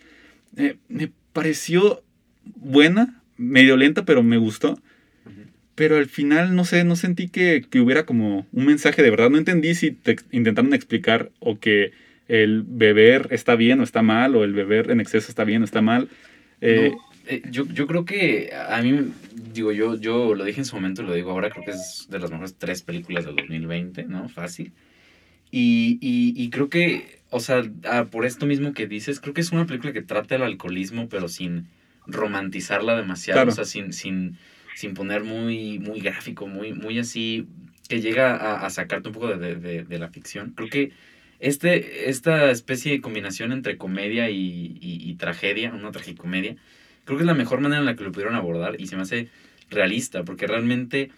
[0.55, 2.03] eh, me pareció
[2.55, 4.79] buena, medio lenta, pero me gustó.
[5.75, 9.29] Pero al final, no sé, no sentí que, que hubiera como un mensaje de verdad.
[9.29, 11.91] No entendí si te intentaron explicar o que
[12.27, 15.65] el beber está bien o está mal, o el beber en exceso está bien o
[15.65, 16.09] está mal.
[16.61, 19.11] Eh, No, eh, yo, yo creo que a mí,
[19.53, 22.19] digo, yo, yo lo dije en su momento lo digo ahora, creo que es de
[22.19, 24.29] las mejores tres películas del 2020, ¿no?
[24.29, 24.73] Fácil.
[25.51, 29.41] Y, y, y creo que, o sea, ah, por esto mismo que dices, creo que
[29.41, 31.67] es una película que trata el alcoholismo, pero sin
[32.05, 33.51] romantizarla demasiado, Claro.
[33.51, 34.37] o sea, sin, sin,
[34.75, 37.47] sin poner muy, muy gráfico, muy, muy así,
[37.87, 40.51] que llega a, a sacarte un poco de, de- de- de la ficción.
[40.55, 40.91] Creo que
[41.39, 46.55] este, esta especie de combinación entre comedia y, y- y tragedia, una tragicomedia,
[47.07, 49.03] creo que es la mejor manera en la que lo pudieron abordar y se me
[49.03, 49.29] hace
[49.69, 51.09] realista, porque realmente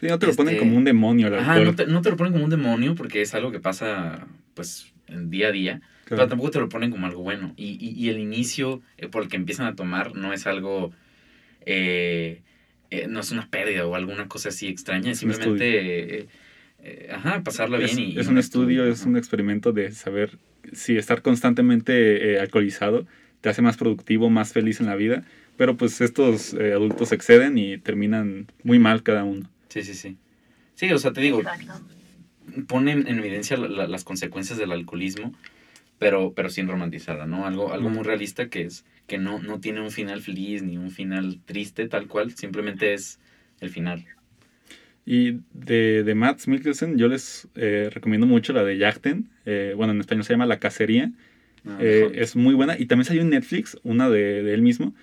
[0.00, 2.10] sí, no te lo ponen este, como un demonio el ajá, no, te, no te
[2.10, 5.80] lo ponen como un demonio porque es algo que pasa pues en día a día,
[6.08, 7.54] pero tampoco te lo ponen como algo bueno.
[7.56, 10.92] Y, y, y el inicio eh, por el que empiezan a tomar no es algo,
[11.64, 12.42] eh,
[12.90, 16.28] eh, no es una pérdida o alguna cosa así extraña, es Es simplemente, eh,
[16.82, 18.10] eh, ajá, pasarla es, bien.
[18.10, 19.10] Y, es y un estudio, es ajá.
[19.10, 20.38] un experimento de saber
[20.72, 23.06] si estar constantemente eh, alcoholizado
[23.42, 25.24] te hace más productivo, más feliz en la vida.
[25.58, 29.50] Pero pues estos eh, adultos exceden y terminan muy mal cada uno.
[29.68, 30.16] Sí, sí, sí.
[30.74, 31.74] Sí, o sea, te digo, Exacto.
[32.66, 35.34] ponen en evidencia la- la- las consecuencias del alcoholismo,
[35.98, 37.46] pero, pero sin romantizarla, ¿no?
[37.46, 40.90] Algo, algo muy realista que es que no, no tiene un final feliz ni un
[40.90, 43.20] final triste tal cual, simplemente es
[43.60, 44.06] el final.
[45.04, 49.28] Y de, de Matt Mikkelsen yo les eh, recomiendo mucho la de Yachten.
[49.44, 51.10] eh, bueno, en español se llama La Cacería.
[51.66, 52.78] Ah, Eh, es muy buena.
[52.78, 54.94] Y también salió en Netflix, una de, de él mismo.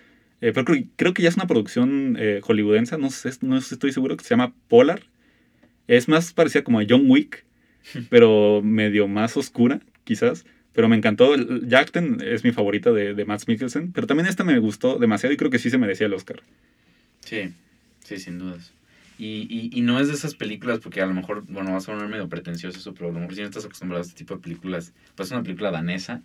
[0.41, 3.91] Eh, pero creo, creo que ya es una producción eh, hollywoodense, no sé, no estoy
[3.91, 5.03] seguro, que se llama Polar.
[5.87, 7.45] Es más parecida como a John Wick.
[8.09, 10.45] pero medio más oscura, quizás.
[10.73, 11.35] Pero me encantó.
[11.35, 13.91] Jackten es mi favorita de, de Mikkelsen.
[13.91, 16.41] Pero también esta me gustó demasiado y creo que sí se merecía el Oscar.
[17.21, 17.53] Sí,
[18.03, 18.71] sí, sin dudas.
[19.17, 21.81] Y, y, y no es de esas películas, porque a lo mejor, bueno, va a
[21.81, 24.35] sonar medio pretencioso eso, pero a lo mejor si no estás acostumbrado a este tipo
[24.35, 26.23] de películas, pues es una película danesa.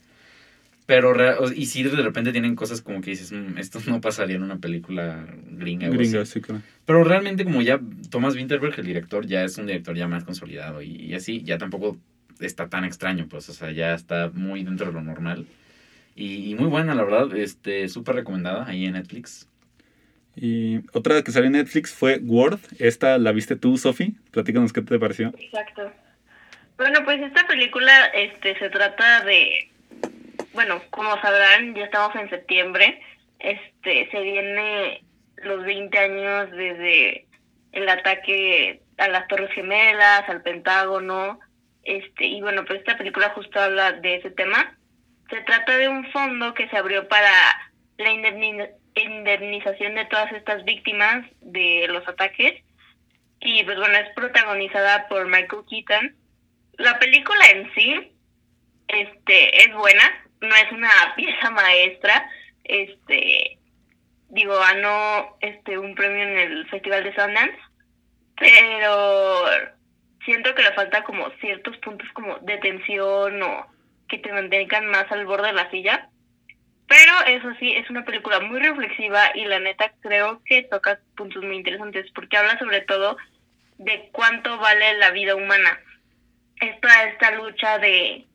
[0.86, 1.14] Pero,
[1.54, 4.58] y sí, de repente tienen cosas como que dices, "Mm, esto no pasaría en una
[4.58, 5.88] película gringa.
[5.88, 5.98] o así".
[5.98, 6.60] Gringa, sí, claro.
[6.84, 10.82] Pero realmente como ya Thomas Winterberg, el director, ya es un director ya más consolidado
[10.82, 11.96] y, y así, ya tampoco
[12.40, 15.46] está tan extraño, pues, o sea, ya está muy dentro de lo normal.
[16.16, 19.48] Y, y muy buena, la verdad, este, súper recomendada ahí en Netflix.
[20.36, 22.80] Y otra que salió en Netflix fue Worth.
[22.80, 24.14] Esta la viste tú, Sofi.
[24.32, 25.32] Platícanos qué te pareció.
[25.38, 25.92] Exacto.
[26.76, 29.70] Bueno, pues esta película este se trata de
[30.54, 33.00] bueno, como sabrán, ya estamos en septiembre.
[33.38, 35.02] Este se viene
[35.36, 37.26] los 20 años desde
[37.72, 41.40] el ataque a las Torres Gemelas, al Pentágono.
[41.82, 44.76] Este, y bueno, pues esta película justo habla de ese tema.
[45.28, 47.30] Se trata de un fondo que se abrió para
[47.98, 52.62] la indemni- indemnización de todas estas víctimas de los ataques.
[53.40, 56.16] Y pues bueno, es protagonizada por Michael Keaton.
[56.78, 58.10] La película en sí
[58.88, 62.30] este es buena, no es una pieza maestra.
[62.64, 63.58] Este
[64.34, 67.58] digo, ganó este un premio en el Festival de Sundance,
[68.36, 69.44] pero
[70.24, 73.66] siento que le falta como ciertos puntos como de tensión o
[74.08, 76.08] que te mantengan más al borde de la silla.
[76.86, 81.42] Pero eso sí, es una película muy reflexiva y la neta creo que toca puntos
[81.42, 83.16] muy interesantes porque habla sobre todo
[83.78, 85.78] de cuánto vale la vida humana.
[86.60, 88.26] Esta, esta lucha de,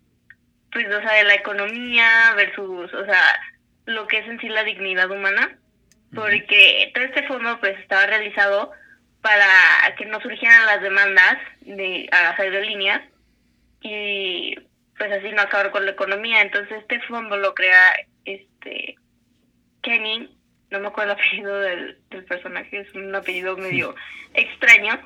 [0.71, 3.23] pues, o sea, de la economía versus, o sea,
[3.85, 5.57] lo que es en sí la dignidad humana.
[6.13, 8.71] Porque todo este fondo, pues, estaba realizado
[9.21, 13.01] para que no surgieran las demandas de a las aerolíneas
[13.81, 14.55] y,
[14.97, 16.41] pues, así no acabar con la economía.
[16.41, 17.93] Entonces, este fondo lo crea,
[18.25, 18.95] este,
[19.81, 20.35] Kenny,
[20.71, 23.95] no me acuerdo el apellido del, del personaje, es un apellido medio
[24.33, 24.99] extraño,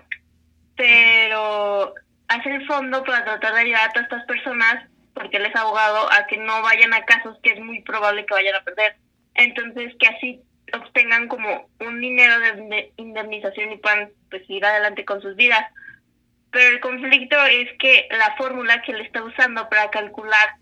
[0.75, 1.93] pero
[2.27, 6.11] hace el fondo para tratar de ayudar a todas estas personas, porque él es abogado,
[6.11, 8.95] a que no vayan a casos que es muy probable que vayan a perder.
[9.35, 10.41] Entonces, que así
[10.73, 15.65] obtengan como un dinero de inde- indemnización y puedan pues ir adelante con sus vidas.
[16.51, 20.55] Pero el conflicto es que la fórmula que él está usando para calcular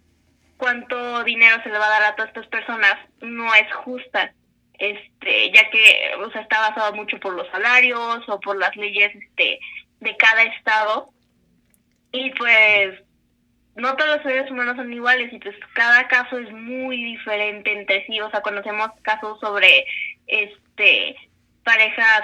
[0.57, 4.31] cuánto dinero se le va a dar a todas estas personas no es justa
[4.77, 9.11] este ya que o sea, está basado mucho por los salarios o por las leyes
[9.15, 9.59] este
[9.99, 11.09] de cada estado
[12.11, 12.99] y pues
[13.75, 18.05] no todos los seres humanos son iguales y pues cada caso es muy diferente entre
[18.05, 18.19] sí.
[18.19, 19.85] O sea conocemos casos sobre
[20.27, 21.15] este
[21.63, 22.23] parejas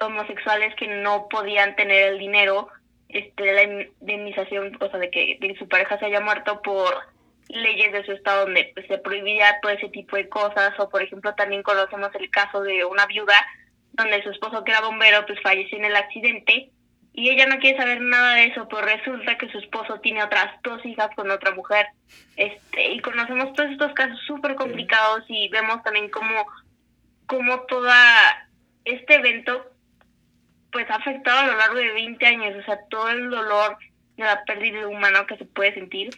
[0.00, 2.68] homosexuales que no podían tener el dinero
[3.08, 3.62] este de la
[4.00, 6.94] indemnización o sea de que de su pareja se haya muerto por
[7.48, 10.72] leyes de su estado donde pues, se prohibía todo ese tipo de cosas.
[10.78, 13.34] O por ejemplo también conocemos el caso de una viuda
[13.92, 16.70] donde su esposo que era bombero pues falleció en el accidente
[17.14, 20.50] y ella no quiere saber nada de eso pues resulta que su esposo tiene otras
[20.62, 21.86] dos hijas con otra mujer
[22.36, 26.46] este y conocemos todos estos casos súper complicados y vemos también cómo
[27.26, 28.48] cómo toda
[28.84, 29.70] este evento
[30.70, 33.76] pues ha afectado a lo largo de 20 años o sea todo el dolor
[34.16, 36.10] de la pérdida humana que se puede sentir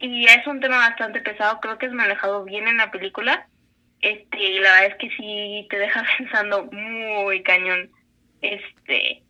[0.00, 3.48] y es un tema bastante pesado, creo que es manejado bien en la película.
[4.00, 7.90] Este, y la verdad es que sí te deja pensando muy cañón.
[8.40, 9.22] Este,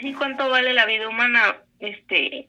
[0.00, 2.48] sí, cuánto vale la vida humana, este,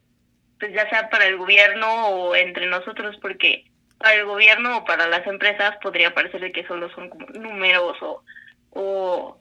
[0.59, 3.65] pues ya sea para el gobierno o entre nosotros, porque
[3.97, 8.23] para el gobierno o para las empresas podría parecer que solo son como números o,
[8.71, 9.37] o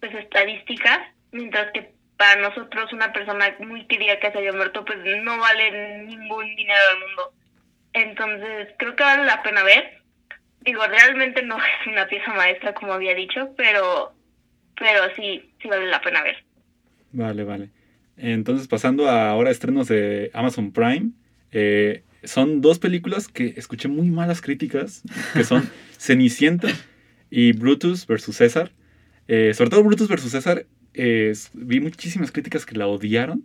[0.00, 1.00] pues estadísticas,
[1.32, 6.02] mientras que para nosotros una persona muy querida que se haya muerto pues no vale
[6.04, 7.32] ningún dinero del mundo.
[7.92, 10.02] Entonces, creo que vale la pena ver.
[10.60, 14.12] Digo, realmente no es una pieza maestra, como había dicho, pero,
[14.78, 16.45] pero sí, sí vale la pena ver.
[17.16, 17.70] Vale, vale.
[18.18, 21.12] Entonces, pasando a ahora estrenos de Amazon Prime,
[21.50, 25.02] eh, son dos películas que escuché muy malas críticas,
[25.32, 26.68] que son Cenicienta
[27.30, 28.72] y Brutus versus César.
[29.28, 33.44] Eh, sobre todo Brutus versus César, eh, vi muchísimas críticas que la odiaron,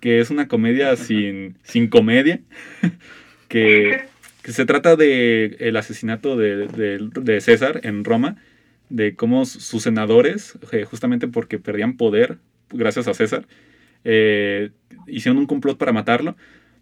[0.00, 2.40] que es una comedia sin, sin comedia,
[3.48, 4.02] que,
[4.42, 8.36] que se trata de el asesinato de, de- de César en Roma,
[8.90, 12.38] de cómo sus senadores, eh, justamente porque perdían poder
[12.70, 13.46] gracias a César,
[14.04, 14.70] eh,
[15.06, 16.36] hicieron un complot para matarlo,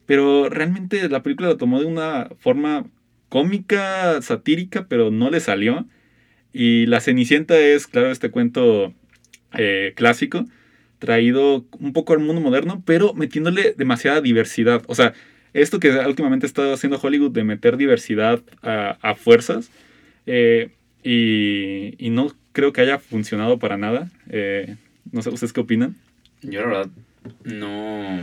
[0.07, 2.87] pero realmente la película lo tomó de una forma
[3.29, 5.87] cómica, satírica, pero no le salió.
[6.53, 8.94] Y La Cenicienta es, claro, este cuento
[9.57, 10.44] eh, clásico.
[10.99, 14.83] traído un poco al mundo moderno, pero metiéndole demasiada diversidad.
[14.87, 15.14] O sea,
[15.53, 19.70] esto que últimamente está haciendo Hollywood de meter diversidad a, fuerzas,
[20.27, 20.70] eh,
[21.03, 24.11] y, no creo que haya funcionado para nada.
[25.12, 25.97] No sé, ¿ustedes qué opinan?
[26.43, 26.90] Yo la verdad
[27.45, 28.19] no...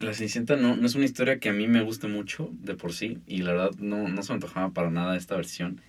[0.00, 2.92] La Cenicienta no, no es una historia que a mí me guste mucho de por
[2.92, 5.80] sí y la verdad no, no se me antojaba para nada esta versión.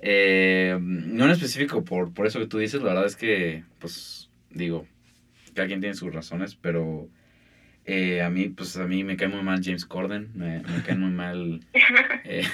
[0.00, 4.28] Eh, no en específico por, por eso que tú dices, la verdad es que, pues,
[4.50, 4.86] digo,
[5.54, 7.08] cada quien tiene sus razones, pero
[7.84, 10.96] eh, a mí, pues, a mí me cae muy mal James Corden, me, me cae
[10.96, 11.60] muy mal
[12.24, 12.44] eh,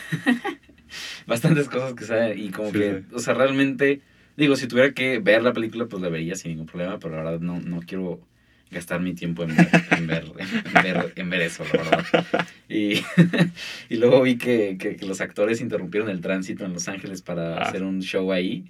[1.27, 3.15] bastantes cosas que sabe y como Sí, que, sí.
[3.15, 4.03] o sea, realmente,
[4.37, 7.23] digo, si tuviera que ver la película, pues la vería sin ningún problema, pero la
[7.25, 8.21] verdad no, no quiero
[8.71, 10.25] gastar mi tiempo en ver, en ver,
[10.67, 12.47] en ver, en ver eso, la verdad.
[12.69, 13.03] Y,
[13.89, 17.59] y luego vi que, que, que los actores interrumpieron el tránsito en Los Ángeles para
[17.59, 17.63] Ah.
[17.69, 18.65] hacer un show ahí.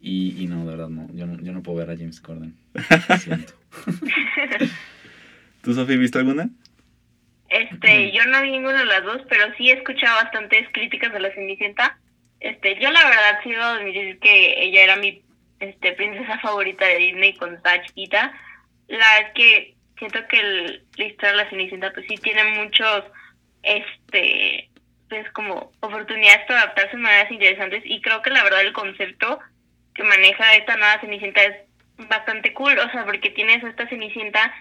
[0.00, 1.08] Y, y no, de verdad, no.
[1.14, 1.40] Yo, no.
[1.40, 2.54] yo no puedo ver a James Corden.
[3.08, 3.54] Lo siento.
[5.62, 6.50] ¿Tú, Sofía, viste alguna?
[7.48, 11.20] Este, yo no vi ninguna de las dos, pero sí he escuchado bastantes críticas de
[11.20, 11.98] la Cenicienta.
[12.44, 15.22] Este, yo la verdad sí debo admitir que ella era mi
[15.60, 17.82] este princesa favorita de Disney cuando estaba.
[18.88, 23.04] La es que siento que el, la historia de la Cenicienta pues sí tiene muchos
[23.62, 24.68] este
[25.08, 29.38] pues como oportunidades para adaptarse de maneras interesantes y creo que la verdad el concepto
[29.94, 31.56] que maneja esta nueva Cenicienta es
[31.96, 34.52] bastante cool, o sea, porque tienes esta Cenicienta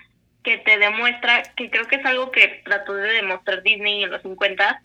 [0.42, 4.22] que te demuestra, que creo que es algo que trató de demostrar Disney en los
[4.22, 4.82] 50,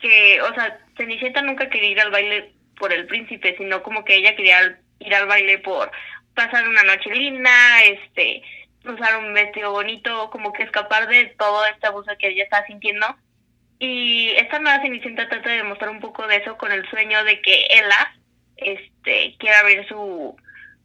[0.00, 4.16] que, o sea, Cenicienta nunca quería ir al baile por el príncipe, sino como que
[4.16, 5.90] ella quería ir al baile por
[6.34, 7.50] pasar una noche linda,
[7.84, 8.42] este,
[8.84, 13.06] usar un vestido bonito, como que escapar de todo este abuso que ella está sintiendo.
[13.78, 17.40] Y esta nueva Cenicienta trata de demostrar un poco de eso con el sueño de
[17.40, 18.14] que Ella,
[18.56, 20.36] este, quiera abrir su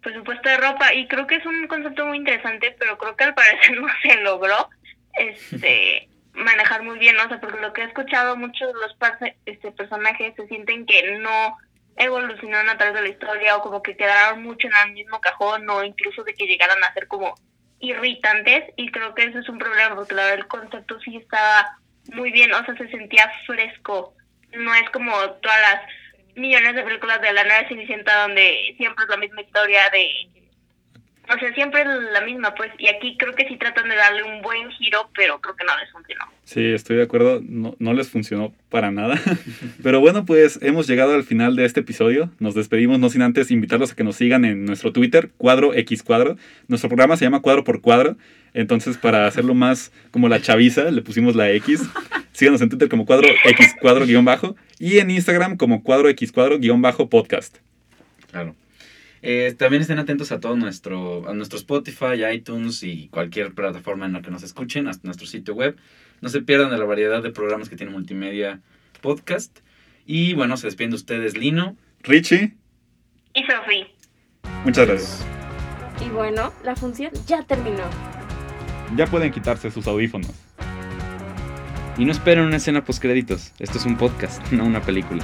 [0.02, 3.34] presupuesto de ropa y creo que es un concepto muy interesante, pero creo que al
[3.34, 4.70] parecer no se logró
[5.14, 8.96] este manejar muy bien, o sea, porque lo que he escuchado muchos de los
[9.46, 11.58] este, personajes se sienten que no
[11.96, 15.70] evolucionaron a través de la historia o como que quedaron mucho en el mismo cajón
[15.70, 17.36] o incluso de que llegaran a ser como
[17.80, 21.78] irritantes y creo que eso es un problema porque la verdad el concepto sí estaba
[22.14, 24.16] muy bien, o sea, se sentía fresco,
[24.54, 25.82] no es como todas las
[26.36, 30.30] millones de películas de la nueva Cenicienta donde siempre es la misma historia de...
[31.30, 34.24] O sea, siempre es la misma, pues, y aquí creo que sí tratan de darle
[34.24, 36.26] un buen giro, pero creo que no les funcionó.
[36.44, 39.20] Sí, estoy de acuerdo, no, no les funcionó para nada.
[39.82, 42.30] Pero bueno, pues hemos llegado al final de este episodio.
[42.40, 46.04] Nos despedimos, no sin antes invitarlos a que nos sigan en nuestro Twitter, Cuadro X
[46.04, 46.36] Cuadro.
[46.68, 48.18] Nuestro programa se llama Cuadro por Cuadro.
[48.54, 51.82] Entonces, para hacerlo más como la chaviza, le pusimos la X.
[52.34, 54.58] Síganos en Twitter como Cuadro X Cuadro guion bajo.
[54.80, 57.58] Y en Instagram como Cuadro X Cuadro guion bajo podcast.
[58.30, 58.54] Claro.
[59.26, 64.12] Eh, también estén atentos a todo nuestro, a nuestro Spotify, iTunes y cualquier plataforma en
[64.12, 65.78] la que nos escuchen, hasta nuestro sitio web.
[66.20, 68.60] No se pierdan de la variedad de programas que tiene Multimedia
[69.02, 69.60] Podcast.
[70.06, 71.78] Y bueno, se despiden de ustedes Lino.
[72.02, 72.58] Richie,
[73.34, 73.88] Y Sofi,
[74.66, 75.26] muchas gracias.
[76.06, 77.84] Y bueno, la función ya terminó.
[78.98, 80.32] Ya pueden quitarse sus audífonos.
[81.98, 83.54] Y no esperen una escena post créditos.
[83.60, 85.24] Esto es un podcast, no una película.